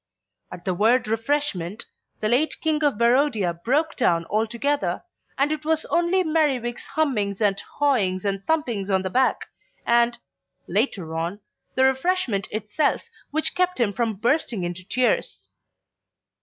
[0.51, 1.85] At the word "refreshment"
[2.21, 5.03] the late King of Barodia broke down altogether,
[5.37, 9.45] and it was only Merriwig's hummings and hawings and thumpings on the back
[9.85, 10.17] and
[10.65, 11.39] (later on)
[11.75, 15.45] the refreshment itself which kept him from bursting into tears.